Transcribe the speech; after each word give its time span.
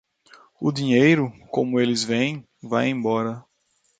O 0.59 0.71
dinheiro, 0.71 1.31
como 1.51 1.79
eles 1.79 2.03
vêm, 2.03 2.43
vai 2.63 2.87
embora. 2.89 3.45